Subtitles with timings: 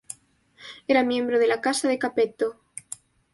[0.87, 2.57] Era miembro de la casa de Capeto.